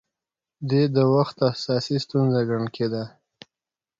دې 0.69 0.83
د 0.95 0.97
وخت 1.15 1.37
اساسي 1.51 1.97
ستونزه 2.05 2.39
ګڼل 2.49 2.67
کېده 2.75 3.03